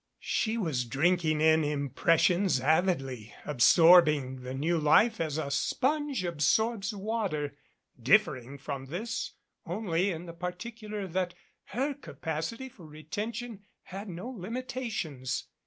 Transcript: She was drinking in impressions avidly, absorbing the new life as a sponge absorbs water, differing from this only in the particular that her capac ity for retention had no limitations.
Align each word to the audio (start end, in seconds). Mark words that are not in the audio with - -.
She 0.23 0.57
was 0.57 0.85
drinking 0.85 1.41
in 1.41 1.63
impressions 1.63 2.59
avidly, 2.59 3.35
absorbing 3.45 4.37
the 4.41 4.55
new 4.55 4.79
life 4.79 5.21
as 5.21 5.37
a 5.37 5.51
sponge 5.51 6.23
absorbs 6.25 6.91
water, 6.91 7.55
differing 8.01 8.57
from 8.57 8.87
this 8.87 9.33
only 9.63 10.09
in 10.09 10.25
the 10.25 10.33
particular 10.33 11.05
that 11.05 11.35
her 11.65 11.93
capac 11.93 12.51
ity 12.51 12.67
for 12.67 12.87
retention 12.87 13.65
had 13.83 14.09
no 14.09 14.27
limitations. 14.27 15.43